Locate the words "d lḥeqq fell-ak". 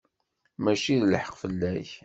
1.01-1.91